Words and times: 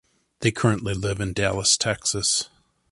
They 0.39 0.49
currently 0.49 0.95
live 0.95 1.21
in 1.21 1.31
Dallas, 1.31 1.77
Texas. 1.77 2.49